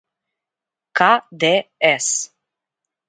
ка 0.97 1.11
де 1.41 1.53
ес 1.93 2.07